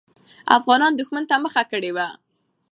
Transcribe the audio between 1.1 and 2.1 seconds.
ته مخه کړې وه.